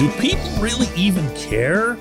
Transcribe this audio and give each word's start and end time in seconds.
Do 0.00 0.08
people 0.12 0.50
really 0.60 0.86
even 0.96 1.28
care 1.34 1.92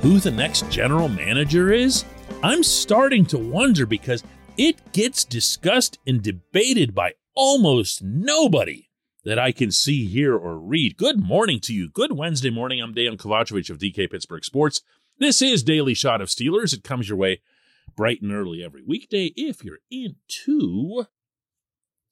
who 0.00 0.20
the 0.20 0.30
next 0.30 0.70
general 0.70 1.06
manager 1.06 1.70
is? 1.70 2.06
I'm 2.42 2.62
starting 2.62 3.26
to 3.26 3.36
wonder 3.36 3.84
because 3.84 4.24
it 4.56 4.94
gets 4.94 5.22
discussed 5.22 5.98
and 6.06 6.22
debated 6.22 6.94
by 6.94 7.12
almost 7.34 8.02
nobody 8.02 8.88
that 9.26 9.38
I 9.38 9.52
can 9.52 9.70
see, 9.70 10.06
hear, 10.06 10.34
or 10.34 10.58
read. 10.58 10.96
Good 10.96 11.22
morning 11.22 11.60
to 11.64 11.74
you. 11.74 11.90
Good 11.90 12.12
Wednesday 12.12 12.48
morning. 12.48 12.80
I'm 12.80 12.94
Dan 12.94 13.18
Kovacevic 13.18 13.68
of 13.68 13.76
DK 13.76 14.10
Pittsburgh 14.10 14.42
Sports. 14.42 14.80
This 15.18 15.42
is 15.42 15.62
Daily 15.62 15.92
Shot 15.92 16.22
of 16.22 16.28
Steelers. 16.28 16.72
It 16.72 16.84
comes 16.84 17.10
your 17.10 17.18
way 17.18 17.42
bright 17.94 18.22
and 18.22 18.32
early 18.32 18.64
every 18.64 18.82
weekday 18.82 19.34
if 19.36 19.62
you're 19.62 19.80
into 19.90 21.04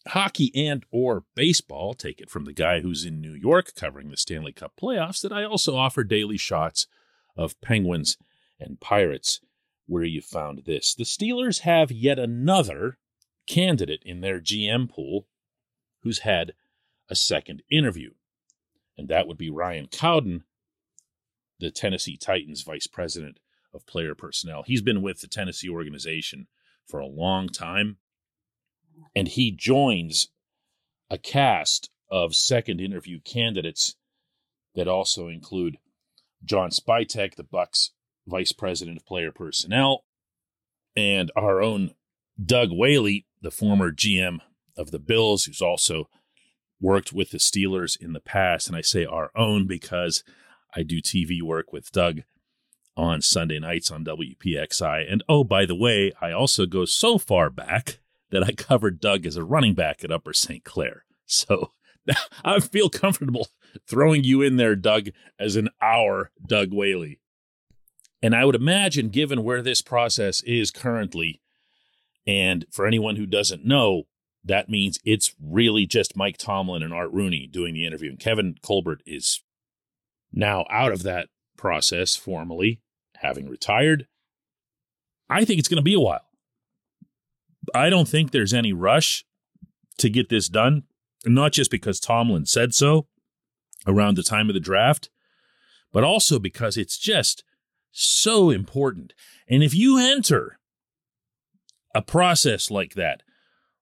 hockey 0.09 0.53
and 0.55 0.85
or 0.91 1.25
baseball 1.35 1.95
take 1.95 2.21
it 2.21 2.29
from 2.29 2.45
the 2.45 2.53
guy 2.53 2.81
who's 2.81 3.05
in 3.05 3.21
new 3.21 3.33
york 3.33 3.73
covering 3.75 4.11
the 4.11 4.17
stanley 4.17 4.53
cup 4.53 4.73
playoffs 4.81 5.23
that 5.23 5.33
i 5.33 5.43
also 5.43 5.77
offer 5.77 6.05
daily 6.05 6.37
shots 6.37 6.87
of 7.37 7.61
penguins 7.61 8.17
and 8.61 8.81
pirates 8.81 9.41
where 9.87 10.05
you 10.05 10.21
found 10.21 10.63
this. 10.65 10.95
The 10.95 11.05
steelers 11.05 11.61
have 11.61 11.93
yet 11.93 12.19
another 12.19 12.99
candidate 13.47 14.03
in 14.05 14.21
their 14.21 14.41
gm 14.41 14.89
pool 14.89 15.27
who's 16.03 16.21
had 16.21 16.53
a 17.11 17.15
second 17.15 17.63
interview 17.71 18.11
and 18.97 19.09
that 19.09 19.27
would 19.27 19.37
be 19.37 19.51
ryan 19.51 19.87
cowden 19.87 20.45
the 21.61 21.71
tennessee 21.71 22.17
titans 22.17 22.63
vice 22.63 22.87
president 22.87 23.39
of 23.75 23.85
player 23.87 24.15
personnel. 24.15 24.63
He's 24.63 24.81
been 24.81 25.03
with 25.03 25.21
the 25.21 25.27
tennessee 25.27 25.69
organization 25.69 26.47
for 26.87 27.01
a 27.01 27.07
long 27.07 27.49
time 27.49 27.99
and 29.15 29.29
he 29.29 29.51
joins 29.51 30.29
a 31.11 31.19
cast 31.19 31.91
of 32.11 32.35
second 32.35 32.81
interview 32.81 33.21
candidates 33.21 33.97
that 34.75 34.89
also 34.89 35.29
include 35.29 35.79
John 36.45 36.71
Spytek, 36.71 37.37
the 37.37 37.45
Bucks 37.45 37.91
vice 38.27 38.53
president 38.53 38.99
of 38.99 39.07
player 39.07 39.33
personnel, 39.33 40.05
and 40.97 41.31
our 41.37 41.63
own 41.63 41.95
Doug 42.43 42.71
Whaley, 42.71 43.27
the 43.41 43.51
former 43.51 43.93
GM 43.93 44.39
of 44.77 44.91
the 44.91 44.99
Bills, 44.99 45.45
who's 45.45 45.63
also 45.63 46.09
worked 46.81 47.13
with 47.13 47.31
the 47.31 47.39
Steelers 47.39 47.97
in 48.01 48.13
the 48.13 48.21
past. 48.21 48.67
And 48.67 48.77
I 48.77 48.81
say 48.81 49.05
our 49.05 49.31
own 49.37 49.67
because 49.67 50.25
I 50.75 50.83
do 50.83 51.01
TV 51.01 51.41
work 51.43 51.73
with 51.73 51.93
Doug 51.93 52.23
on 52.97 53.21
Sunday 53.21 53.59
nights 53.59 53.91
on 53.91 54.05
WPXI. 54.05 55.11
And 55.11 55.23
oh, 55.29 55.45
by 55.45 55.67
the 55.67 55.75
way, 55.75 56.13
I 56.21 56.33
also 56.33 56.67
go 56.67 56.85
so 56.85 57.19
far 57.19 57.51
back 57.51 57.99
that 58.35 58.43
I 58.43 58.51
covered 58.51 59.01
Doug 59.01 59.27
as 59.27 59.37
a 59.37 59.45
running 59.45 59.75
back 59.75 60.03
at 60.03 60.11
Upper 60.11 60.33
St. 60.33 60.65
Clair. 60.65 61.05
So 61.25 61.71
I 62.45 62.59
feel 62.59 62.91
comfortable 62.91 63.47
throwing 63.89 64.25
you 64.25 64.43
in 64.43 64.57
there, 64.57 64.75
Doug, 64.75 65.11
as 65.39 65.55
an 65.55 65.69
our 65.81 66.33
Doug 66.45 66.73
Whaley. 66.73 67.21
And 68.21 68.35
I 68.35 68.45
would 68.45 68.57
imagine, 68.57 69.11
given 69.11 69.45
where 69.45 69.63
this 69.63 69.83
process 69.83 70.43
is 70.43 70.73
currently, 70.73 71.43
and 72.27 72.67
for 72.73 72.87
anyone 72.87 73.15
who 73.17 73.27
doesn't 73.27 73.65
know, 73.65 74.05
that 74.43 74.69
means 74.69 74.99
it's 75.05 75.33
really 75.41 75.87
just 75.87 76.17
Mike 76.17 76.37
Tomlin 76.37 76.83
and 76.83 76.93
Art 76.93 77.13
Rooney 77.13 77.47
doing 77.47 77.73
the 77.73 77.87
interview. 77.87 78.11
And 78.11 78.19
Kevin 78.19 78.57
Colbert 78.63 79.03
is 79.07 79.43
now 80.33 80.65
out 80.71 80.91
of 80.91 81.05
that 81.05 81.29
process 81.57 82.17
formally, 82.17 82.81
having 83.19 83.49
retired. 83.49 84.09
I 85.31 85.45
think 85.45 85.61
it's 85.61 85.69
going 85.69 85.77
to 85.77 85.83
be 85.83 85.95
a 85.95 86.01
while. 86.01 86.27
I 87.75 87.91
don't 87.91 88.09
think 88.09 88.31
there's 88.31 88.55
any 88.55 88.73
rush 88.73 89.25
to 89.99 90.11
get 90.11 90.29
this 90.29 90.49
done, 90.49 90.85
not 91.25 91.53
just 91.53 91.71
because 91.71 92.01
Tomlin 92.01 92.47
said 92.47 92.75
so 92.75 93.07
around 93.87 94.17
the 94.17 94.23
time 94.23 94.49
of 94.49 94.55
the 94.55 94.61
draft, 94.61 95.11
but 95.93 96.05
also 96.05 96.39
because 96.39 96.77
it's 96.77 96.99
just 96.99 97.45
so 97.93 98.51
important. 98.51 99.13
And 99.49 99.63
if 99.63 99.75
you 99.75 99.99
enter 99.99 100.59
a 101.95 102.03
process 102.03 102.71
like 102.71 102.95
that 102.95 103.23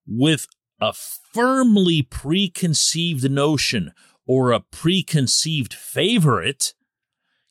with 0.06 0.46
a 0.80 0.92
firmly 0.92 2.02
preconceived 2.02 3.30
notion 3.30 3.92
or 4.26 4.52
a 4.52 4.60
preconceived 4.60 5.72
favorite, 5.72 6.74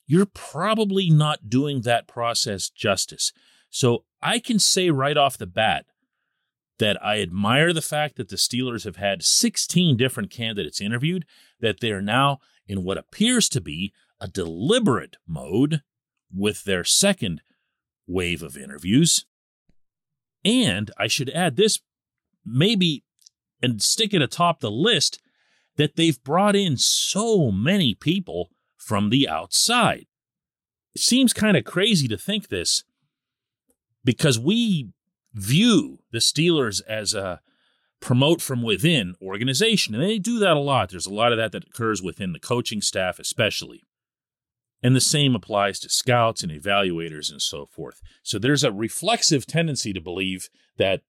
you're 0.06 0.25
probably 0.25 1.09
not 1.09 1.50
doing 1.50 1.81
that 1.81 2.08
process 2.08 2.69
justice. 2.69 3.31
So 3.69 4.03
I 4.22 4.40
can 4.40 4.59
say 4.59 4.92
right 4.92 5.18
off 5.18 5.38
the 5.38 5.48
bat 5.48 5.86
that 6.81 6.97
I 7.06 7.22
admire 7.22 7.74
the 7.74 7.81
fact 7.81 8.16
that 8.16 8.30
the 8.30 8.38
Steelers 8.38 8.86
have 8.86 8.96
had 8.96 9.22
16 9.22 9.97
different 9.97 10.31
candidates 10.31 10.81
interviewed, 10.81 11.25
that 11.59 11.80
they 11.80 11.92
are 11.92 12.02
now 12.02 12.40
in 12.68 12.84
what 12.84 12.97
appears 12.97 13.47
to 13.50 13.62
be 13.62 13.94
a 14.19 14.28
deliberate 14.28 15.18
mode 15.28 15.84
with 16.36 16.64
their 16.64 16.84
second 16.84 17.44
wave 18.08 18.42
of 18.42 18.58
interviews. 18.58 19.28
And 20.44 20.90
I 20.97 21.06
should 21.06 21.30
add 21.30 21.56
this 21.56 21.81
maybe 22.44 23.03
and 23.62 23.80
stick 23.80 24.12
it 24.12 24.24
atop 24.24 24.59
the 24.59 24.72
list 24.72 25.22
that 25.78 25.98
they've 25.98 26.24
brought 26.24 26.56
in 26.56 26.78
so 26.78 27.52
many 27.52 27.94
people 27.94 28.50
from 28.75 29.12
the 29.12 29.30
outside. 29.30 30.08
It 30.96 31.02
seems 31.02 31.31
kind 31.31 31.56
of 31.56 31.63
crazy 31.63 32.08
to 32.08 32.18
think 32.18 32.48
this 32.48 32.84
because 34.03 34.40
we 34.40 34.90
view 35.34 36.00
the 36.12 36.19
Steelers 36.19 36.81
as 36.88 37.14
a 37.14 37.42
promote 38.00 38.42
from 38.42 38.64
within 38.64 39.16
organization. 39.22 39.94
And 39.94 40.03
they 40.03 40.18
do 40.18 40.40
that 40.40 40.58
a 40.58 40.59
lot. 40.59 40.90
There's 40.90 41.06
a 41.06 41.14
lot 41.14 41.31
of 41.31 41.38
that 41.38 41.52
that 41.52 41.68
occurs 41.68 42.02
within 42.02 42.34
the 42.34 42.40
coaching 42.40 42.81
staff, 42.81 43.19
especially. 43.19 43.84
And 44.84 44.96
the 44.96 45.02
same 45.02 45.36
applies 45.36 45.80
to 45.80 45.90
scouts 45.90 46.42
and 46.42 46.52
evaluators 46.52 47.31
and 47.31 47.42
so 47.42 47.68
forth. 47.68 48.02
So 48.24 48.40
there's 48.40 48.64
a 48.64 48.72
reflexive 48.72 49.46
tendency 49.46 49.94
to 49.94 50.02
believe 50.02 50.50
that 50.78 51.02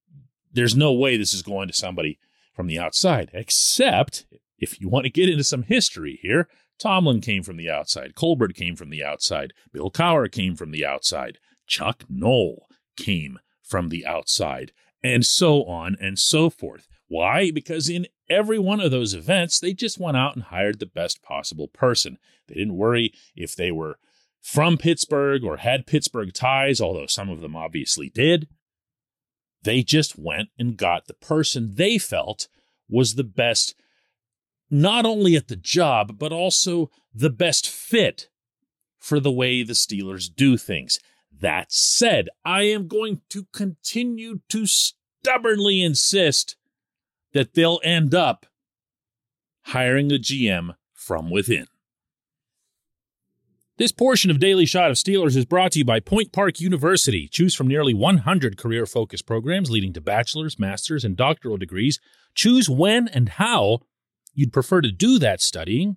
there's 0.53 0.77
no 0.77 0.93
way 0.93 1.17
this 1.17 1.33
is 1.33 1.43
going 1.43 1.69
to 1.69 1.75
somebody 1.75 2.19
from 2.53 2.67
the 2.67 2.79
outside, 2.79 3.31
except 3.33 4.27
if 4.59 4.79
you 4.79 4.91
want 4.91 5.05
to 5.05 5.11
get 5.11 5.31
into 5.31 5.45
some 5.45 5.63
history 5.63 6.19
here. 6.21 6.49
Tomlin 6.79 7.23
came 7.23 7.43
from 7.43 7.57
the 7.57 7.71
outside. 7.71 8.15
Colbert 8.15 8.55
came 8.55 8.77
from 8.77 8.91
the 8.91 9.03
outside. 9.03 9.55
Bill 9.73 9.91
Cowher 9.91 10.31
came 10.31 10.55
from 10.55 10.71
the 10.71 10.85
outside. 10.85 11.39
Chuck 11.67 12.05
Noll 12.11 12.67
came 12.97 13.39
from 13.73 13.89
the 13.89 14.05
outside, 14.05 14.71
and 15.03 15.25
so 15.25 15.65
on 15.65 15.97
and 15.99 16.19
so 16.19 16.51
forth. 16.51 16.87
Why? 17.09 17.51
Because 17.51 17.89
in 17.89 18.07
every 18.29 18.59
one 18.59 18.81
of 18.81 18.91
those 18.91 19.15
events, 19.15 19.59
they 19.59 19.73
just 19.73 19.99
went 19.99 20.15
out 20.15 20.35
and 20.35 20.45
hired 20.45 20.79
the 20.79 20.85
best 20.85 21.23
possible 21.23 21.69
person. 21.69 22.19
They 22.49 22.57
didn't 22.57 22.77
worry 22.77 23.15
if 23.35 23.57
they 23.57 23.73
were 23.73 23.99
from 24.43 24.77
Pittsburgh 24.77 25.43
or 25.43 25.57
had 25.57 25.87
Pittsburgh 25.87 26.35
ties, 26.35 26.83
although 26.83 27.07
some 27.07 27.31
of 27.31 27.41
them 27.41 27.57
obviously 27.57 28.11
did. 28.11 28.47
They 29.63 29.83
just 29.83 30.19
went 30.19 30.51
and 30.59 30.77
got 30.77 31.07
the 31.07 31.15
person 31.15 31.77
they 31.77 31.97
felt 31.97 32.49
was 32.91 33.15
the 33.15 33.25
best, 33.25 33.75
not 34.71 35.07
only 35.07 35.35
at 35.35 35.49
the 35.49 35.57
job, 35.57 36.19
but 36.19 36.31
also 36.31 36.91
the 37.15 37.31
best 37.31 37.67
fit 37.71 38.29
for 38.99 39.19
the 39.19 39.33
way 39.33 39.63
the 39.63 39.73
Steelers 39.73 40.29
do 40.29 40.59
things. 40.59 40.99
That 41.41 41.73
said, 41.73 42.29
I 42.45 42.63
am 42.63 42.87
going 42.87 43.23
to 43.31 43.47
continue 43.53 44.41
to 44.49 44.67
stubbornly 44.67 45.83
insist 45.83 46.57
that 47.33 47.55
they'll 47.55 47.81
end 47.83 48.15
up 48.15 48.47
hiring 49.67 50.13
a 50.13 50.17
GM 50.17 50.77
from 50.93 51.31
within. 51.31 51.67
This 53.79 53.91
portion 53.91 54.31
of 54.31 54.39
Daily 54.39 54.67
Shot 54.67 54.91
of 54.91 54.97
Steelers 54.97 55.37
is 55.37 55.47
brought 55.47 55.73
to 55.73 55.79
you 55.79 55.85
by 55.85 55.99
Point 55.99 56.33
Park 56.33 56.61
University. 56.61 57.27
Choose 57.27 57.55
from 57.55 57.67
nearly 57.67 57.95
100 57.95 58.57
career 58.57 58.87
focused 58.87 59.27
programs 59.27 59.71
leading 59.71 59.93
to 59.95 60.01
bachelor's, 60.01 60.59
master's, 60.59 61.05
and 61.05 61.17
doctoral 61.17 61.57
degrees. 61.57 61.99
Choose 62.35 62.69
when 62.69 63.09
and 63.09 63.31
how 63.31 63.81
you'd 64.35 64.53
prefer 64.53 64.83
to 64.83 64.93
do 64.93 65.19
that 65.19 65.41
studying 65.41 65.97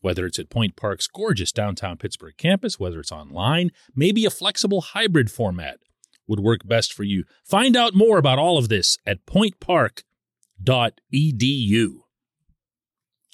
whether 0.00 0.26
it's 0.26 0.38
at 0.38 0.50
Point 0.50 0.76
Park's 0.76 1.06
gorgeous 1.06 1.52
downtown 1.52 1.96
Pittsburgh 1.96 2.36
campus, 2.36 2.78
whether 2.78 3.00
it's 3.00 3.12
online, 3.12 3.70
maybe 3.94 4.24
a 4.24 4.30
flexible 4.30 4.80
hybrid 4.80 5.30
format 5.30 5.78
would 6.26 6.40
work 6.40 6.60
best 6.66 6.92
for 6.92 7.04
you. 7.04 7.24
Find 7.44 7.76
out 7.76 7.94
more 7.94 8.18
about 8.18 8.38
all 8.38 8.58
of 8.58 8.68
this 8.68 8.98
at 9.06 9.24
pointpark.edu. 9.26 10.02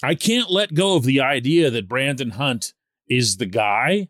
I 0.03 0.15
can't 0.15 0.49
let 0.49 0.73
go 0.73 0.95
of 0.95 1.03
the 1.03 1.21
idea 1.21 1.69
that 1.69 1.87
Brandon 1.87 2.31
Hunt 2.31 2.73
is 3.07 3.37
the 3.37 3.45
guy, 3.45 4.09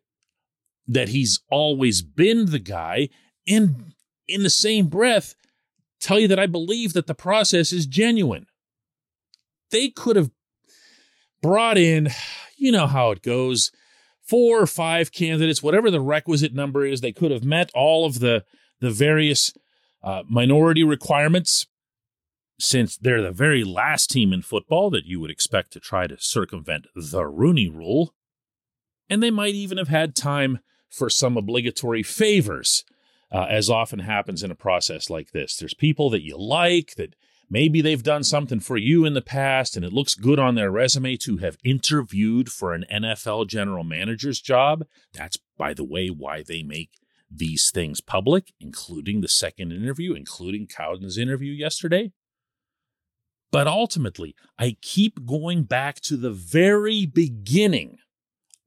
that 0.87 1.09
he's 1.09 1.41
always 1.49 2.01
been 2.01 2.47
the 2.51 2.59
guy, 2.59 3.09
and 3.47 3.93
in 4.27 4.43
the 4.43 4.49
same 4.49 4.87
breath, 4.87 5.35
tell 5.99 6.19
you 6.19 6.27
that 6.27 6.39
I 6.39 6.47
believe 6.47 6.93
that 6.93 7.07
the 7.07 7.15
process 7.15 7.71
is 7.71 7.85
genuine. 7.85 8.47
They 9.71 9.89
could 9.89 10.15
have 10.15 10.31
brought 11.41 11.77
in 11.77 12.09
you 12.55 12.71
know 12.71 12.87
how 12.87 13.11
it 13.11 13.21
goes. 13.21 13.71
Four 14.21 14.61
or 14.61 14.67
five 14.67 15.11
candidates, 15.11 15.61
whatever 15.61 15.91
the 15.91 16.01
requisite 16.01 16.53
number 16.53 16.85
is, 16.85 17.01
they 17.01 17.11
could 17.11 17.31
have 17.31 17.43
met 17.43 17.69
all 17.75 18.05
of 18.05 18.19
the 18.19 18.43
the 18.79 18.91
various 18.91 19.53
uh, 20.03 20.23
minority 20.27 20.83
requirements. 20.83 21.67
Since 22.57 22.95
they're 22.97 23.21
the 23.21 23.31
very 23.31 23.65
last 23.65 24.09
team 24.09 24.31
in 24.31 24.41
football 24.41 24.89
that 24.91 25.05
you 25.05 25.19
would 25.19 25.29
expect 25.29 25.73
to 25.73 25.79
try 25.79 26.07
to 26.07 26.15
circumvent 26.17 26.87
the 26.95 27.27
Rooney 27.27 27.67
Rule, 27.67 28.13
and 29.09 29.21
they 29.21 29.31
might 29.31 29.55
even 29.55 29.77
have 29.77 29.89
had 29.89 30.15
time 30.15 30.59
for 30.89 31.09
some 31.09 31.35
obligatory 31.35 32.01
favors, 32.01 32.85
uh, 33.29 33.45
as 33.49 33.69
often 33.69 33.99
happens 33.99 34.41
in 34.41 34.51
a 34.51 34.55
process 34.55 35.09
like 35.09 35.31
this. 35.31 35.57
There's 35.57 35.73
people 35.73 36.09
that 36.11 36.23
you 36.23 36.37
like 36.37 36.95
that 36.95 37.15
maybe 37.50 37.81
they've 37.81 38.03
done 38.03 38.24
something 38.24 38.59
for 38.59 38.77
you 38.77 39.06
in 39.06 39.13
the 39.13 39.21
past 39.21 39.75
and 39.75 39.86
it 39.86 39.94
looks 39.94 40.15
good 40.15 40.39
on 40.39 40.56
their 40.56 40.71
resume 40.71 41.15
to 41.18 41.38
have 41.38 41.57
interviewed 41.63 42.51
for 42.51 42.74
an 42.74 42.86
NFL 42.92 43.47
general 43.47 43.83
manager's 43.83 44.42
job. 44.42 44.86
That's, 45.13 45.38
by 45.57 45.74
the 45.74 45.83
way, 45.83 46.07
why 46.07 46.44
they 46.45 46.63
make 46.63 46.92
these 47.30 47.71
things 47.71 48.01
public, 48.01 48.53
including 48.59 49.21
the 49.21 49.27
second 49.27 49.71
interview, 49.71 50.13
including 50.13 50.68
Cowden's 50.68 51.18
interview 51.18 51.51
yesterday. 51.51 52.12
But 53.51 53.68
ultimately, 53.68 54.36
I 54.59 54.77
keep 54.81 55.25
going 55.25 55.63
back 55.63 56.01
to 56.01 56.18
the 56.18 56.31
very 56.31 57.06
beginning 57.06 58.00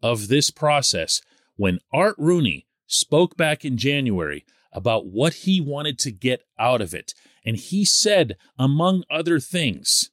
of 0.03 0.29
this 0.29 0.51
process 0.51 1.21
when 1.57 1.81
Art 1.93 2.15
Rooney 2.19 2.67
spoke 2.87 3.37
back 3.37 3.65
in 3.65 3.77
January 3.77 4.45
about 4.73 5.07
what 5.07 5.35
he 5.35 5.61
wanted 5.61 5.99
to 5.99 6.11
get 6.11 6.43
out 6.59 6.81
of 6.81 6.95
it. 6.95 7.13
And 7.45 7.57
he 7.57 7.85
said, 7.85 8.37
among 8.59 9.05
other 9.11 9.41
things, 9.41 10.11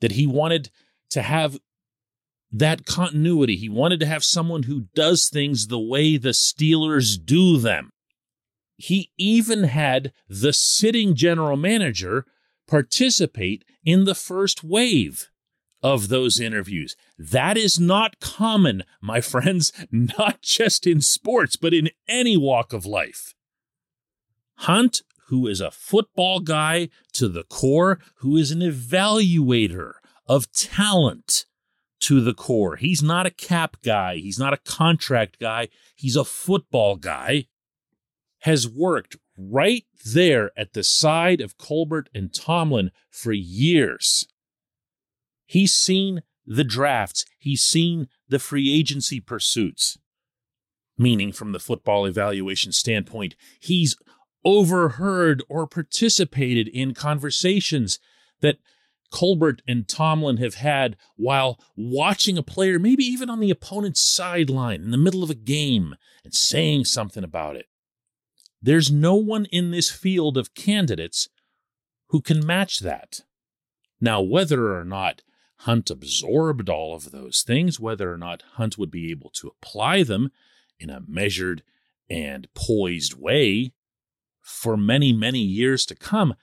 that 0.00 0.12
he 0.12 0.26
wanted 0.26 0.70
to 1.10 1.22
have 1.22 1.58
that 2.52 2.84
continuity. 2.84 3.56
He 3.56 3.68
wanted 3.68 4.00
to 4.00 4.06
have 4.06 4.24
someone 4.24 4.64
who 4.64 4.86
does 4.94 5.28
things 5.28 5.66
the 5.66 5.78
way 5.78 6.16
the 6.16 6.30
Steelers 6.30 7.16
do 7.22 7.58
them. 7.58 7.90
He 8.76 9.10
even 9.18 9.64
had 9.64 10.12
the 10.28 10.52
sitting 10.52 11.14
general 11.14 11.56
manager 11.56 12.24
participate 12.66 13.64
in 13.84 14.04
the 14.04 14.14
first 14.14 14.64
wave 14.64 15.30
of 15.82 16.08
those 16.08 16.40
interviews. 16.40 16.96
That 17.18 17.56
is 17.56 17.78
not 17.78 18.20
common, 18.20 18.84
my 19.00 19.20
friends, 19.32 19.72
not 19.90 20.42
just 20.42 20.86
in 20.86 21.00
sports, 21.00 21.56
but 21.56 21.74
in 21.74 21.90
any 22.08 22.36
walk 22.36 22.72
of 22.72 22.86
life. 22.86 23.34
Hunt, 24.58 25.02
who 25.30 25.46
is 25.46 25.60
a 25.60 25.70
football 25.70 26.40
guy 26.40 26.88
to 27.12 27.28
the 27.28 27.44
core, 27.44 28.00
who 28.16 28.36
is 28.36 28.50
an 28.50 28.58
evaluator 28.60 29.92
of 30.26 30.50
talent 30.50 31.46
to 32.00 32.20
the 32.20 32.34
core. 32.34 32.76
He's 32.76 33.00
not 33.00 33.26
a 33.26 33.30
cap 33.30 33.76
guy, 33.84 34.16
he's 34.16 34.40
not 34.40 34.52
a 34.52 34.58
contract 34.58 35.38
guy, 35.38 35.68
he's 35.94 36.16
a 36.16 36.24
football 36.24 36.96
guy. 36.96 37.46
Has 38.40 38.68
worked 38.68 39.16
right 39.38 39.84
there 40.04 40.50
at 40.56 40.72
the 40.72 40.82
side 40.82 41.40
of 41.40 41.58
Colbert 41.58 42.08
and 42.12 42.34
Tomlin 42.34 42.90
for 43.08 43.32
years. 43.32 44.26
He's 45.46 45.72
seen 45.72 46.22
the 46.44 46.64
drafts, 46.64 47.24
he's 47.38 47.62
seen 47.62 48.08
the 48.28 48.40
free 48.40 48.74
agency 48.76 49.20
pursuits. 49.20 49.96
Meaning, 50.98 51.32
from 51.32 51.52
the 51.52 51.60
football 51.60 52.04
evaluation 52.04 52.72
standpoint, 52.72 53.36
he's 53.60 53.96
overheard 54.44 55.42
or 55.48 55.66
participated 55.66 56.68
in 56.68 56.94
conversations 56.94 57.98
that 58.40 58.58
Colbert 59.10 59.62
and 59.66 59.88
Tomlin 59.88 60.36
have 60.36 60.54
had 60.54 60.96
while 61.16 61.58
watching 61.76 62.38
a 62.38 62.42
player, 62.42 62.78
maybe 62.78 63.04
even 63.04 63.28
on 63.28 63.40
the 63.40 63.50
opponent's 63.50 64.00
sideline 64.00 64.82
in 64.82 64.90
the 64.90 64.96
middle 64.96 65.22
of 65.22 65.30
a 65.30 65.34
game, 65.34 65.96
and 66.24 66.34
saying 66.34 66.84
something 66.84 67.24
about 67.24 67.56
it. 67.56 67.66
There's 68.62 68.90
no 68.90 69.14
one 69.16 69.46
in 69.46 69.70
this 69.70 69.90
field 69.90 70.36
of 70.36 70.54
candidates 70.54 71.28
who 72.08 72.20
can 72.20 72.44
match 72.44 72.80
that. 72.80 73.20
Now, 74.00 74.20
whether 74.20 74.78
or 74.78 74.84
not 74.84 75.22
Hunt 75.60 75.90
absorbed 75.90 76.68
all 76.68 76.94
of 76.94 77.10
those 77.10 77.42
things, 77.42 77.80
whether 77.80 78.12
or 78.12 78.16
not 78.16 78.42
Hunt 78.54 78.78
would 78.78 78.90
be 78.90 79.10
able 79.10 79.30
to 79.34 79.48
apply 79.48 80.02
them 80.04 80.30
in 80.78 80.88
a 80.88 81.02
measured 81.06 81.62
and 82.08 82.48
poised 82.54 83.14
way 83.14 83.72
for 84.50 84.76
many, 84.76 85.12
many 85.12 85.40
years 85.40 85.86
to 85.86 85.94
come, 85.94 86.34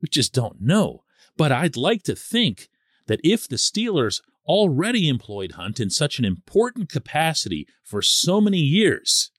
we 0.00 0.08
just 0.08 0.32
don't 0.32 0.60
know. 0.60 1.04
But 1.36 1.52
I'd 1.52 1.76
like 1.76 2.02
to 2.04 2.16
think 2.16 2.68
that 3.06 3.20
if 3.22 3.48
the 3.48 3.56
Steelers 3.56 4.20
already 4.46 5.08
employed 5.08 5.52
Hunt 5.52 5.78
in 5.78 5.90
such 5.90 6.18
an 6.18 6.24
important 6.24 6.88
capacity 6.88 7.66
for 7.82 8.02
so 8.02 8.40
many 8.40 8.58
years 8.58 9.30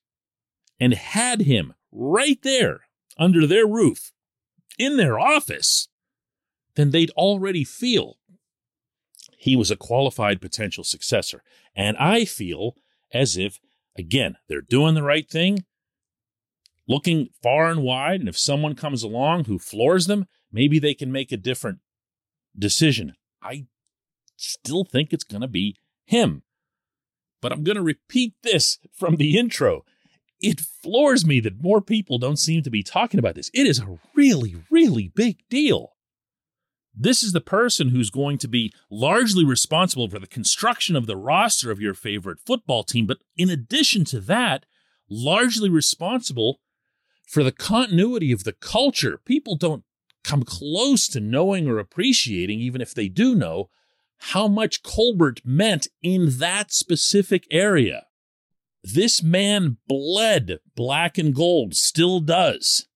and 0.80 0.94
had 0.94 1.42
him 1.42 1.74
right 1.92 2.42
there 2.44 2.82
under 3.18 3.46
their 3.46 3.68
roof 3.68 4.12
in 4.78 4.98
their 4.98 5.20
office, 5.20 5.90
then 6.76 6.92
they'd 6.92 7.12
already 7.12 7.64
feel 7.64 8.18
he 9.38 9.56
was 9.56 9.72
a 9.72 9.76
qualified 9.76 10.40
potential 10.40 10.84
successor. 10.84 11.44
And 11.76 11.98
I 11.98 12.26
feel 12.26 12.76
as 13.14 13.38
if, 13.38 13.60
again, 13.98 14.38
they're 14.48 14.62
doing 14.62 14.94
the 14.94 15.04
right 15.04 15.30
thing, 15.30 15.66
looking 16.92 17.30
far 17.42 17.70
and 17.70 17.82
wide. 17.82 18.20
And 18.20 18.30
if 18.30 18.38
someone 18.38 18.76
comes 18.76 19.02
along 19.02 19.46
who 19.46 19.58
floors 19.58 20.08
them, 20.08 20.28
maybe 20.52 20.78
they 20.78 20.94
can 20.94 21.12
make 21.12 21.32
a 21.32 21.38
different 21.38 21.80
decision. 22.58 23.14
I 23.42 23.68
still 24.36 24.84
think 24.84 25.14
it's 25.14 25.24
going 25.24 25.42
to 25.42 25.48
be 25.48 25.78
him. 26.06 26.44
But 27.42 27.54
I'm 27.54 27.64
going 27.64 27.78
to 27.78 27.82
repeat 27.82 28.34
this 28.44 28.78
from 28.94 29.16
the 29.16 29.38
intro. 29.38 29.84
It 30.42 30.60
floors 30.60 31.26
me 31.26 31.40
that 31.40 31.64
more 31.64 31.82
people 31.82 32.18
don't 32.18 32.38
seem 32.38 32.62
to 32.64 32.70
be 32.70 32.84
talking 32.84 33.20
about 33.20 33.36
this. 33.36 33.50
It 33.54 33.66
is 33.66 33.80
a 33.80 34.00
really, 34.14 34.56
really 34.70 35.12
big 35.16 35.38
deal. 35.50 35.94
This 36.94 37.24
is 37.24 37.32
the 37.32 37.42
person 37.42 37.90
who's 37.90 38.10
going 38.10 38.38
to 38.40 38.50
be 38.50 38.74
largely 38.90 39.46
responsible 39.46 40.10
for 40.10 40.20
the 40.20 40.28
construction 40.28 40.96
of 40.96 41.08
the 41.08 41.16
roster 41.16 41.72
of 41.72 41.80
your 41.80 41.94
favorite 41.94 42.40
football 42.46 42.84
team. 42.84 43.06
But 43.06 43.20
in 43.38 43.50
addition 43.50 44.04
to 44.06 44.20
that, 44.22 44.66
largely 45.10 45.70
responsible 45.70 46.60
for 47.32 47.46
the 47.46 47.52
continuity 47.54 48.34
of 48.34 48.44
the 48.44 48.52
culture. 48.52 49.18
People 49.24 49.56
don't 49.56 49.86
come 50.22 50.44
close 50.44 51.08
to 51.08 51.22
knowing 51.22 51.66
or 51.66 51.80
appreciating, 51.80 52.60
even 52.60 52.82
if 52.82 52.94
they 52.94 53.08
do 53.08 53.34
know, 53.34 53.70
how 54.20 54.50
much 54.50 54.84
Colbert 54.84 55.40
meant 55.46 55.88
in 56.04 56.40
that 56.40 56.74
specific 56.74 57.48
area. 57.50 58.08
This 58.84 59.24
man 59.24 59.78
bled 59.88 60.60
black 60.76 61.18
and 61.18 61.34
gold, 61.34 61.74
still 61.74 62.20
does 62.20 62.88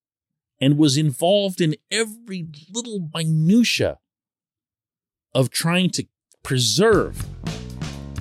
and 0.59 0.77
was 0.77 0.97
involved 0.97 1.61
in 1.61 1.77
every 1.89 2.45
little 2.73 3.09
minutia 3.13 3.99
of 5.33 5.49
trying 5.49 5.91
to 5.91 6.05
preserve 6.43 7.25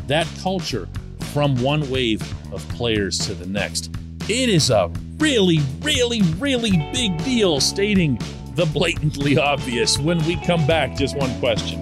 that 0.06 0.28
culture 0.40 0.88
from 1.32 1.60
one 1.60 1.90
wave 1.90 2.22
of 2.52 2.66
players 2.68 3.18
to 3.26 3.34
the 3.34 3.46
next. 3.46 3.90
It 4.28 4.48
is 4.48 4.70
a 4.70 4.92
really, 5.18 5.60
really, 5.80 6.22
really 6.38 6.72
big 6.92 7.16
deal 7.24 7.60
stating 7.60 8.18
the 8.54 8.66
blatantly 8.66 9.36
obvious 9.36 9.98
when 9.98 10.24
we 10.26 10.36
come 10.36 10.66
back. 10.66 10.96
Just 10.96 11.16
one 11.16 11.36
question. 11.40 11.80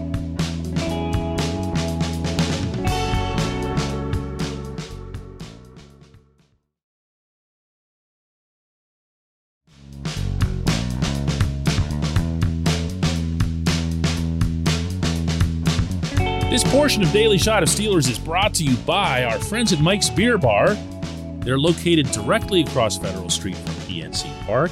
This 16.50 16.64
portion 16.64 17.02
of 17.02 17.10
Daily 17.12 17.38
Shot 17.38 17.62
of 17.62 17.70
Steelers 17.70 18.10
is 18.10 18.18
brought 18.18 18.52
to 18.54 18.62
you 18.62 18.76
by 18.78 19.24
our 19.24 19.38
friends 19.38 19.72
at 19.72 19.80
Mike's 19.80 20.10
Beer 20.10 20.36
Bar. 20.36 20.76
They're 21.44 21.58
located 21.58 22.10
directly 22.12 22.60
across 22.60 22.98
Federal 22.98 23.28
Street 23.28 23.56
from 23.56 23.74
PNC 23.86 24.46
Park. 24.46 24.70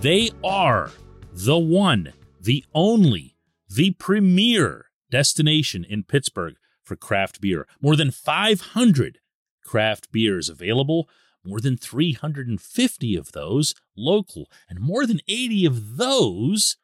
They 0.00 0.30
are 0.44 0.92
the 1.32 1.58
one, 1.58 2.12
the 2.40 2.64
only, 2.74 3.36
the 3.68 3.92
premier 3.92 4.86
destination 5.10 5.84
in 5.84 6.04
Pittsburgh 6.04 6.54
for 6.84 6.94
craft 6.94 7.40
beer. 7.40 7.66
More 7.80 7.96
than 7.96 8.10
500 8.10 9.18
craft 9.64 10.12
beers 10.12 10.48
available, 10.48 11.08
more 11.44 11.60
than 11.60 11.76
350 11.76 13.16
of 13.16 13.32
those 13.32 13.74
local, 13.96 14.48
and 14.68 14.78
more 14.80 15.06
than 15.06 15.20
80 15.26 15.66
of 15.66 15.96
those 15.96 16.76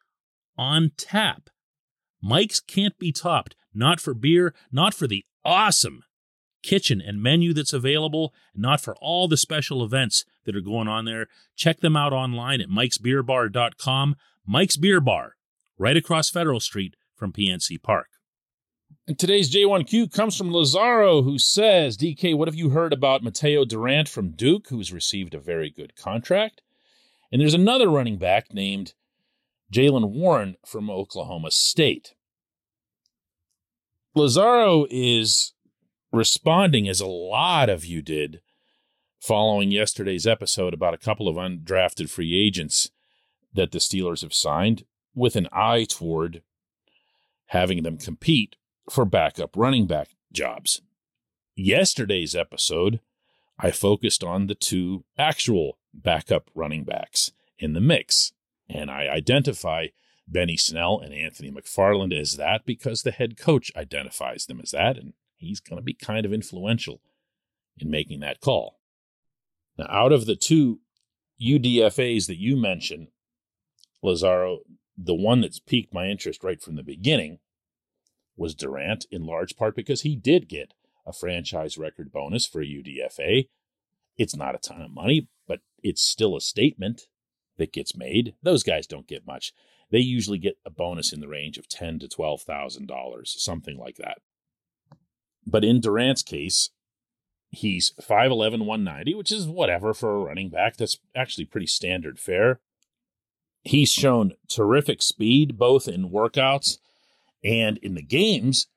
on 0.57 0.91
tap. 0.97 1.49
Mike's 2.21 2.59
can't 2.59 2.97
be 2.97 3.13
topped 3.13 3.55
not 3.73 4.01
for 4.01 4.13
beer, 4.13 4.53
not 4.71 4.93
for 4.93 5.07
the 5.07 5.23
awesome 5.45 6.03
kitchen 6.61 7.01
and 7.01 7.21
menu 7.21 7.53
that's 7.53 7.73
available, 7.73 8.33
not 8.55 8.81
for 8.81 8.95
all 9.01 9.27
the 9.27 9.37
special 9.37 9.83
events 9.83 10.25
that 10.45 10.55
are 10.55 10.61
going 10.61 10.87
on 10.87 11.05
there. 11.05 11.27
Check 11.55 11.79
them 11.79 11.95
out 11.95 12.13
online 12.13 12.61
at 12.61 12.69
mikesbeerbar.com. 12.69 14.15
Mike's 14.45 14.77
Beer 14.77 14.99
Bar, 14.99 15.35
right 15.77 15.97
across 15.97 16.29
Federal 16.29 16.59
Street 16.59 16.95
from 17.15 17.31
PNC 17.31 17.81
Park. 17.81 18.07
And 19.07 19.17
today's 19.17 19.53
J1Q 19.53 20.11
comes 20.11 20.37
from 20.37 20.53
Lazaro, 20.53 21.23
who 21.23 21.39
says, 21.39 21.97
DK, 21.97 22.35
what 22.35 22.47
have 22.47 22.55
you 22.55 22.69
heard 22.69 22.93
about 22.93 23.23
Mataeo 23.23 23.67
Durant 23.67 24.07
from 24.07 24.31
Duke, 24.31 24.67
who's 24.69 24.93
received 24.93 25.33
a 25.33 25.39
very 25.39 25.69
good 25.69 25.95
contract? 25.95 26.61
And 27.31 27.41
there's 27.41 27.53
another 27.53 27.89
running 27.89 28.17
back 28.17 28.53
named 28.53 28.93
Jaylen 29.73 30.09
Warren 30.11 30.57
from 30.65 30.89
Oklahoma 30.89 31.51
State. 31.51 32.13
Lazaro 34.15 34.85
is 34.89 35.53
responding 36.11 36.87
as 36.87 36.99
a 36.99 37.07
lot 37.07 37.69
of 37.69 37.85
you 37.85 38.01
did 38.01 38.41
following 39.19 39.71
yesterday's 39.71 40.25
episode 40.25 40.73
about 40.73 40.93
a 40.93 40.97
couple 40.97 41.27
of 41.27 41.35
undrafted 41.35 42.09
free 42.09 42.39
agents 42.39 42.89
that 43.53 43.71
the 43.71 43.79
Steelers 43.79 44.21
have 44.21 44.33
signed 44.33 44.85
with 45.13 45.35
an 45.35 45.47
eye 45.51 45.85
toward 45.87 46.41
having 47.47 47.83
them 47.83 47.97
compete 47.97 48.55
for 48.89 49.05
backup 49.05 49.55
running 49.55 49.87
back 49.87 50.09
jobs. 50.31 50.81
Yesterday's 51.55 52.35
episode, 52.35 52.99
I 53.59 53.71
focused 53.71 54.23
on 54.23 54.47
the 54.47 54.55
two 54.55 55.03
actual 55.17 55.77
backup 55.93 56.49
running 56.55 56.85
backs 56.85 57.31
in 57.57 57.73
the 57.73 57.81
mix, 57.81 58.31
and 58.69 58.89
I 58.89 59.07
identify 59.07 59.87
Benny 60.27 60.55
Snell 60.55 60.99
and 60.99 61.13
Anthony 61.13 61.51
McFarland 61.51 62.17
as 62.17 62.37
that 62.37 62.65
because 62.65 63.01
the 63.01 63.11
head 63.11 63.37
coach 63.37 63.71
identifies 63.75 64.45
them 64.45 64.61
as 64.61 64.71
that, 64.71 64.97
and 64.97 65.13
he's 65.39 65.59
going 65.59 65.77
to 65.77 65.83
be 65.83 65.93
kind 65.93 66.25
of 66.25 66.33
influential 66.33 67.01
in 67.77 67.89
making 67.89 68.19
that 68.19 68.41
call. 68.41 68.79
Now, 69.77 69.87
out 69.89 70.11
of 70.11 70.25
the 70.25 70.35
two 70.35 70.79
UDFAs 71.41 72.27
that 72.27 72.39
you 72.39 72.57
mentioned, 72.57 73.07
Lazaro, 74.03 74.59
the 74.97 75.15
one 75.15 75.41
that's 75.41 75.59
piqued 75.59 75.93
my 75.93 76.07
interest 76.07 76.43
right 76.43 76.61
from 76.61 76.75
the 76.75 76.83
beginning 76.83 77.39
was 78.35 78.55
Durant, 78.55 79.05
in 79.11 79.25
large 79.25 79.55
part 79.55 79.75
because 79.75 80.01
he 80.01 80.15
did 80.15 80.47
get 80.47 80.73
a 81.05 81.13
franchise 81.13 81.77
record 81.77 82.11
bonus 82.11 82.45
for 82.45 82.61
a 82.61 82.65
UDFA. 82.65 83.49
It's 84.17 84.35
not 84.35 84.55
a 84.55 84.59
ton 84.59 84.81
of 84.81 84.91
money, 84.91 85.27
but 85.47 85.59
it's 85.81 86.01
still 86.01 86.35
a 86.35 86.41
statement 86.41 87.07
that 87.57 87.73
gets 87.73 87.95
made. 87.95 88.35
Those 88.43 88.63
guys 88.63 88.87
don't 88.87 89.07
get 89.07 89.27
much. 89.27 89.53
They 89.91 89.99
usually 89.99 90.37
get 90.37 90.57
a 90.65 90.69
bonus 90.69 91.11
in 91.11 91.19
the 91.19 91.27
range 91.27 91.57
of 91.57 91.67
ten 91.67 91.99
to 91.99 92.07
twelve 92.07 92.41
thousand 92.41 92.87
dollars, 92.87 93.35
something 93.37 93.77
like 93.77 93.97
that. 93.97 94.19
But 95.45 95.63
in 95.63 95.79
Durant's 95.79 96.21
case, 96.21 96.69
he's 97.49 97.93
5'11, 98.01 98.65
190, 98.65 99.15
which 99.15 99.31
is 99.31 99.47
whatever 99.47 99.93
for 99.93 100.15
a 100.15 100.19
running 100.19 100.49
back. 100.49 100.77
That's 100.77 100.97
actually 101.15 101.45
pretty 101.45 101.67
standard 101.67 102.19
fare. 102.19 102.59
He's 103.63 103.91
shown 103.91 104.33
terrific 104.47 105.01
speed 105.01 105.57
both 105.57 105.87
in 105.87 106.09
workouts 106.09 106.77
and 107.43 107.77
in 107.79 107.95
the 107.95 108.01
games 108.01 108.67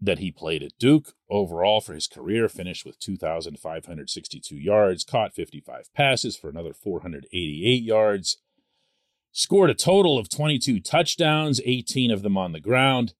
that 0.00 0.18
he 0.18 0.30
played 0.30 0.62
at 0.62 0.76
Duke. 0.78 1.14
Overall, 1.30 1.80
for 1.80 1.94
his 1.94 2.08
career, 2.08 2.48
finished 2.48 2.84
with 2.84 2.98
2,562 2.98 4.56
yards, 4.56 5.04
caught 5.04 5.34
55 5.34 5.94
passes 5.94 6.36
for 6.36 6.50
another 6.50 6.74
488 6.74 7.82
yards, 7.82 8.38
scored 9.30 9.70
a 9.70 9.74
total 9.74 10.18
of 10.18 10.28
22 10.28 10.80
touchdowns, 10.80 11.60
18 11.64 12.10
of 12.10 12.22
them 12.22 12.36
on 12.36 12.52
the 12.52 12.60
ground. 12.60 13.14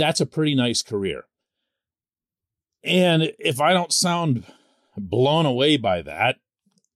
That's 0.00 0.22
a 0.22 0.24
pretty 0.24 0.54
nice 0.54 0.80
career. 0.82 1.24
And 2.82 3.34
if 3.38 3.60
I 3.60 3.74
don't 3.74 3.92
sound 3.92 4.46
blown 4.96 5.44
away 5.44 5.76
by 5.76 6.00
that, 6.00 6.36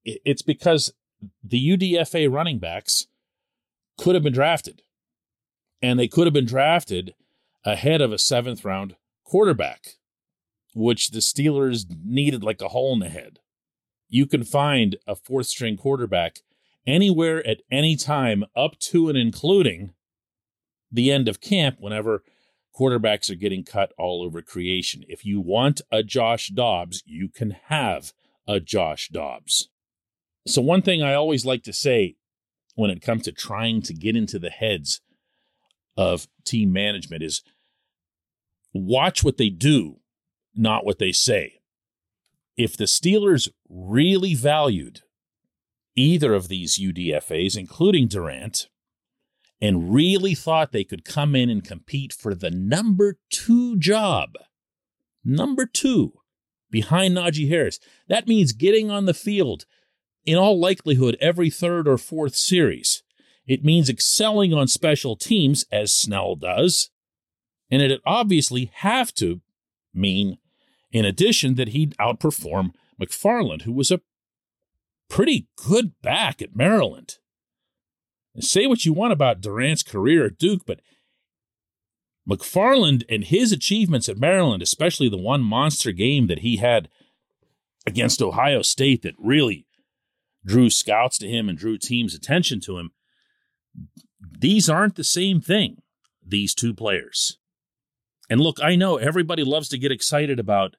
it's 0.06 0.40
because 0.40 0.90
the 1.42 1.76
UDFA 1.76 2.32
running 2.32 2.58
backs 2.58 3.06
could 3.99 4.14
have 4.14 4.25
been 4.25 4.32
drafted. 4.32 4.80
And 5.82 5.99
they 5.99 6.08
could 6.08 6.26
have 6.26 6.32
been 6.32 6.46
drafted 6.46 7.14
ahead 7.62 8.00
of 8.00 8.11
a 8.11 8.18
seventh 8.18 8.64
round 8.64 8.96
quarterback, 9.23 9.96
which 10.75 11.11
the 11.11 11.18
Steelers 11.18 11.84
needed 12.02 12.42
like 12.42 12.62
a 12.62 12.68
hole 12.68 12.94
in 12.94 13.00
the 13.00 13.11
head. 13.11 13.38
You 14.08 14.25
can 14.25 14.44
find 14.44 14.96
a 15.06 15.14
fourth 15.14 15.49
string 15.49 15.76
quarterback 15.76 16.38
anywhere 16.87 17.46
at 17.46 17.61
any 17.70 17.96
time 17.96 18.46
up 18.56 18.78
to 18.78 19.11
and 19.11 19.18
including 19.18 19.92
the 20.90 21.12
end 21.12 21.28
of 21.28 21.42
camp 21.42 21.76
whenever 21.80 22.23
quarterbacks 22.75 23.31
are 23.31 23.37
getting 23.37 23.64
cut 23.64 23.93
all 23.99 24.23
over 24.23 24.43
creation. 24.43 25.04
If 25.09 25.25
you 25.25 25.40
want 25.40 25.81
a 25.90 26.02
Josh 26.02 26.49
Dobbs, 26.49 27.02
you 27.07 27.28
can 27.28 27.57
have 27.66 28.12
a 28.47 28.61
Josh 28.61 29.09
Dobbs. 29.09 29.69
So, 30.47 30.61
one 30.61 30.83
thing 30.83 31.02
I 31.02 31.14
always 31.14 31.47
like 31.47 31.62
to 31.64 31.73
say 31.73 32.16
when 32.75 32.90
it 32.90 33.02
comes 33.02 33.23
to 33.25 33.33
trying 33.33 33.83
to 33.83 33.95
get 33.95 34.16
into 34.16 34.38
the 34.38 34.50
heads 34.50 35.00
of 35.97 36.26
team 36.45 36.73
management 36.73 37.23
is 37.23 37.43
watch 38.73 39.23
what 39.23 39.37
they 39.37 39.49
do, 39.49 40.00
not 40.54 40.85
what 40.85 40.99
they 40.99 41.12
say. 41.12 41.61
If 42.57 42.76
the 42.76 42.85
Steelers 42.85 43.49
really 43.69 44.35
valued 44.35 45.00
either 45.97 46.35
of 46.35 46.49
these 46.49 46.78
UDFAs, 46.78 47.57
including 47.57 48.09
Durant, 48.09 48.69
and 49.64 49.94
really 49.94 50.35
thought 50.35 50.73
they 50.73 50.85
could 50.85 51.06
come 51.06 51.35
in 51.35 51.49
and 51.49 51.64
compete 51.64 52.12
for 52.12 52.35
the 52.35 52.50
number 52.50 53.16
two 53.30 53.78
job, 53.78 54.35
number 55.25 55.64
two 55.64 56.12
behind 56.71 57.16
Najee 57.16 57.49
Harris, 57.49 57.80
that 58.06 58.28
means 58.28 58.52
getting 58.52 58.90
on 58.90 59.06
the 59.06 59.14
field 59.14 59.64
in 60.26 60.37
all 60.37 60.61
likelihood 60.61 61.16
every 61.18 61.49
third 61.49 61.88
or 61.88 61.97
fourth 61.97 62.37
series. 62.37 63.02
It 63.47 63.64
means 63.64 63.88
excelling 63.88 64.52
on 64.52 64.68
special 64.68 65.16
teams, 65.16 65.64
as 65.73 65.94
Snell 65.94 66.37
does. 66.37 66.90
And 67.71 67.80
it'd 67.80 68.02
obviously 68.04 68.71
have 68.75 69.14
to 69.14 69.40
mean, 69.94 70.37
in 70.92 71.06
addition, 71.06 71.54
that 71.54 71.68
he'd 71.68 71.97
outperform 71.97 72.73
McFarland, 73.00 73.62
who 73.62 73.73
was 73.73 73.90
a 73.90 74.02
pretty 75.09 75.49
good 75.56 75.92
back 76.02 76.42
at 76.42 76.54
Maryland. 76.54 77.16
And 78.35 78.45
say 78.45 78.67
what 78.67 78.85
you 78.85 78.93
want 78.93 79.12
about 79.12 79.41
Durant's 79.41 79.83
career 79.83 80.26
at 80.26 80.38
Duke, 80.38 80.62
but 80.67 80.81
McFarland 82.29 83.05
and 83.09 83.25
his 83.25 83.53
achievements 83.53 84.09
at 84.09 84.19
Maryland, 84.19 84.62
especially 84.62 85.09
the 85.09 85.17
one 85.17 85.43
monster 85.43 85.93
game 85.93 86.26
that 86.26 86.41
he 86.41 86.57
had 86.57 86.88
against 87.87 88.23
Ohio 88.23 88.62
State 88.62 89.03
that 89.03 89.14
really 89.19 89.67
drew 90.45 90.71
scouts 90.71 91.19
to 91.19 91.29
him 91.29 91.49
and 91.49 91.59
drew 91.59 91.79
teams' 91.79 92.14
attention 92.14 92.61
to 92.61 92.79
him, 92.79 92.93
these 94.21 94.69
aren't 94.69 94.97
the 94.97 95.05
same 95.05 95.41
thing, 95.41 95.83
these 96.26 96.55
two 96.55 96.75
players. 96.75 97.38
And 98.31 98.41
look, 98.41 98.59
I 98.62 98.75
know 98.75 98.97
everybody 98.97 99.45
loves 99.45 99.69
to 99.69 99.79
get 99.79 99.93
excited 99.93 100.38
about, 100.38 100.76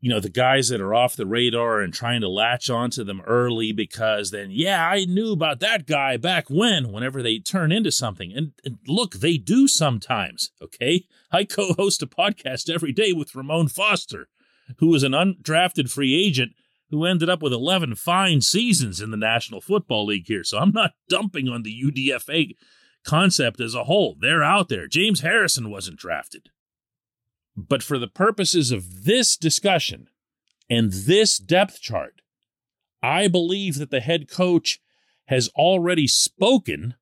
you 0.00 0.08
know, 0.08 0.20
the 0.20 0.30
guys 0.30 0.68
that 0.68 0.80
are 0.80 0.94
off 0.94 1.14
the 1.14 1.26
radar 1.26 1.80
and 1.80 1.92
trying 1.92 2.22
to 2.22 2.28
latch 2.28 2.70
onto 2.70 3.04
them 3.04 3.20
early 3.26 3.70
because 3.70 4.30
then, 4.30 4.48
yeah, 4.50 4.88
I 4.88 5.04
knew 5.04 5.32
about 5.32 5.60
that 5.60 5.86
guy 5.86 6.16
back 6.16 6.48
when, 6.48 6.90
whenever 6.90 7.22
they 7.22 7.38
turn 7.38 7.70
into 7.70 7.92
something. 7.92 8.32
And, 8.34 8.52
and 8.64 8.78
look, 8.86 9.14
they 9.14 9.36
do 9.36 9.68
sometimes, 9.68 10.52
okay? 10.62 11.04
I 11.30 11.44
co 11.44 11.74
host 11.74 12.02
a 12.02 12.06
podcast 12.06 12.72
every 12.72 12.92
day 12.92 13.12
with 13.12 13.34
Ramon 13.34 13.68
Foster, 13.68 14.28
who 14.78 14.94
is 14.94 15.02
an 15.02 15.12
undrafted 15.12 15.90
free 15.90 16.14
agent 16.14 16.52
who 16.90 17.04
ended 17.04 17.28
up 17.28 17.42
with 17.42 17.52
11 17.52 17.94
fine 17.94 18.40
seasons 18.40 19.00
in 19.00 19.10
the 19.10 19.16
National 19.16 19.60
Football 19.60 20.06
League 20.06 20.26
here. 20.26 20.44
So 20.44 20.58
I'm 20.58 20.72
not 20.72 20.92
dumping 21.08 21.48
on 21.48 21.62
the 21.62 21.82
UDFA 21.84 22.56
concept 23.04 23.60
as 23.60 23.74
a 23.74 23.84
whole. 23.84 24.16
They're 24.18 24.42
out 24.42 24.68
there. 24.68 24.88
James 24.88 25.20
Harrison 25.20 25.70
wasn't 25.70 25.98
drafted. 25.98 26.48
But 27.68 27.82
for 27.82 27.98
the 27.98 28.08
purposes 28.08 28.70
of 28.70 29.04
this 29.04 29.36
discussion 29.36 30.08
and 30.68 30.92
this 30.92 31.38
depth 31.38 31.80
chart, 31.80 32.22
I 33.02 33.28
believe 33.28 33.78
that 33.78 33.90
the 33.90 34.00
head 34.00 34.28
coach 34.30 34.80
has 35.26 35.48
already 35.50 36.06
spoken 36.06 36.94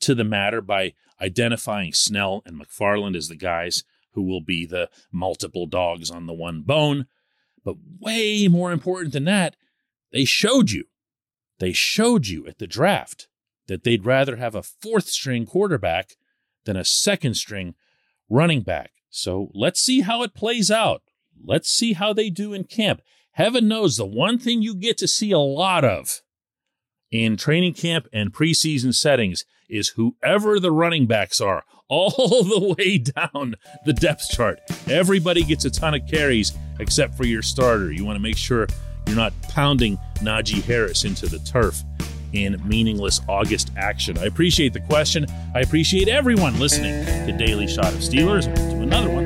to 0.00 0.14
the 0.14 0.24
matter 0.24 0.60
by 0.60 0.94
identifying 1.20 1.92
Snell 1.92 2.42
and 2.46 2.60
McFarland 2.60 3.16
as 3.16 3.28
the 3.28 3.36
guys 3.36 3.84
who 4.12 4.22
will 4.22 4.40
be 4.40 4.66
the 4.66 4.88
multiple 5.12 5.66
dogs 5.66 6.10
on 6.10 6.26
the 6.26 6.32
one 6.32 6.62
bone 6.62 7.06
but 7.64 7.76
way 7.98 8.48
more 8.48 8.72
important 8.72 9.12
than 9.12 9.24
that, 9.24 9.56
they 10.12 10.24
showed 10.24 10.70
you, 10.70 10.84
they 11.58 11.72
showed 11.72 12.26
you 12.26 12.46
at 12.46 12.58
the 12.58 12.66
draft 12.66 13.28
that 13.68 13.84
they'd 13.84 14.06
rather 14.06 14.36
have 14.36 14.54
a 14.54 14.62
fourth 14.62 15.08
string 15.08 15.46
quarterback 15.46 16.16
than 16.64 16.76
a 16.76 16.84
second 16.84 17.34
string 17.34 17.74
running 18.28 18.62
back. 18.62 18.92
So 19.10 19.50
let's 19.54 19.80
see 19.80 20.00
how 20.00 20.22
it 20.22 20.34
plays 20.34 20.70
out. 20.70 21.02
Let's 21.44 21.68
see 21.68 21.94
how 21.94 22.12
they 22.12 22.30
do 22.30 22.52
in 22.52 22.64
camp. 22.64 23.02
Heaven 23.32 23.68
knows 23.68 23.96
the 23.96 24.06
one 24.06 24.38
thing 24.38 24.62
you 24.62 24.74
get 24.74 24.98
to 24.98 25.08
see 25.08 25.32
a 25.32 25.38
lot 25.38 25.84
of 25.84 26.22
in 27.10 27.36
training 27.36 27.74
camp 27.74 28.06
and 28.12 28.32
preseason 28.32 28.94
settings 28.94 29.44
is 29.68 29.90
whoever 29.90 30.58
the 30.60 30.72
running 30.72 31.06
backs 31.06 31.40
are, 31.40 31.64
all 31.88 32.44
the 32.44 32.74
way 32.78 32.98
down 32.98 33.56
the 33.84 33.92
depth 33.92 34.28
chart. 34.30 34.60
Everybody 34.88 35.42
gets 35.42 35.64
a 35.64 35.70
ton 35.70 35.94
of 35.94 36.06
carries 36.08 36.52
except 36.78 37.16
for 37.16 37.26
your 37.26 37.42
starter. 37.42 37.90
You 37.90 38.04
want 38.04 38.16
to 38.16 38.22
make 38.22 38.36
sure 38.36 38.68
you're 39.06 39.16
not 39.16 39.32
pounding 39.42 39.98
Najee 40.18 40.62
Harris 40.62 41.04
into 41.04 41.26
the 41.26 41.40
turf 41.40 41.82
in 42.32 42.60
meaningless 42.66 43.20
August 43.28 43.70
action. 43.76 44.18
I 44.18 44.24
appreciate 44.24 44.72
the 44.72 44.80
question. 44.80 45.26
I 45.54 45.60
appreciate 45.60 46.08
everyone 46.08 46.58
listening 46.58 47.04
to 47.26 47.32
Daily 47.36 47.66
Shot 47.66 47.92
of 47.92 48.00
Steelers. 48.00 48.44
To 48.54 48.82
another 48.82 49.10
one. 49.10 49.19